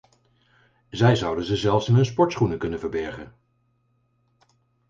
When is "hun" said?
1.95-2.05